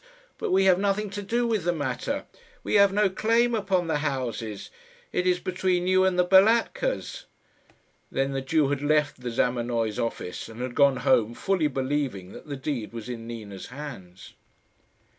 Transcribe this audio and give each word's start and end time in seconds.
But 0.39 0.49
we 0.51 0.63
have 0.65 0.79
nothing 0.79 1.11
to 1.11 1.21
do 1.21 1.45
with 1.45 1.63
the 1.63 1.71
matter. 1.71 2.25
We 2.63 2.73
have 2.73 2.91
no 2.91 3.07
claim 3.07 3.53
upon 3.53 3.85
the 3.85 3.99
houses. 3.99 4.71
It 5.11 5.27
is 5.27 5.39
between 5.39 5.85
you 5.85 6.05
and 6.05 6.17
the 6.17 6.25
Balatkas." 6.25 7.25
Then 8.11 8.31
the 8.31 8.41
Jew 8.41 8.69
had 8.69 8.81
left 8.81 9.21
the 9.21 9.29
Zamenoys' 9.29 9.99
office, 9.99 10.49
and 10.49 10.59
had 10.59 10.73
gone 10.73 10.97
home, 11.05 11.35
fully 11.35 11.67
believing 11.67 12.31
that 12.31 12.47
the 12.47 12.57
deed 12.57 12.93
was 12.93 13.09
in 13.09 13.27
Nina's 13.27 13.67
hands. 13.67 14.33